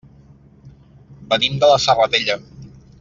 [1.33, 2.39] Venim de la Serratella.